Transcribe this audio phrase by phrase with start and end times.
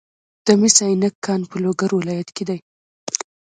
[0.45, 2.59] د مس عینک کان په لوګر ولایت کې دی.